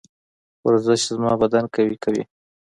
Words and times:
ورزش 0.65 1.01
زما 1.11 1.31
بدن 1.41 1.65
قوي 1.75 1.97
کوي. 2.03 2.23